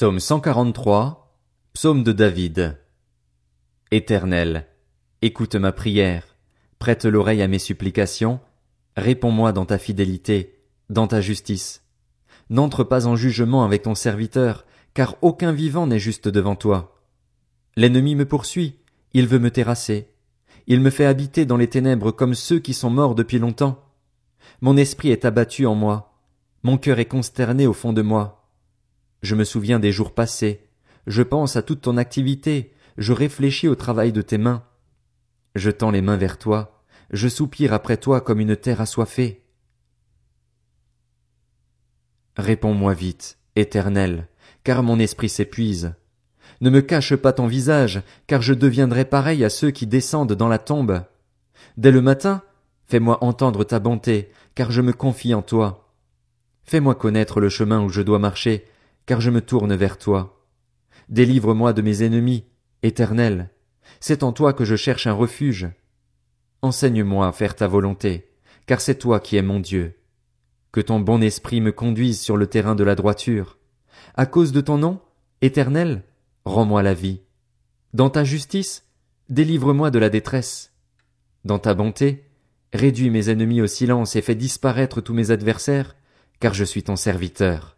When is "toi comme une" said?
37.96-38.56